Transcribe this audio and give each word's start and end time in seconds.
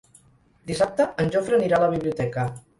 Dissabte 0.71 1.07
en 1.25 1.31
Jofre 1.37 1.61
anirà 1.61 1.81
a 1.81 1.85
la 1.87 1.93
biblioteca. 1.95 2.51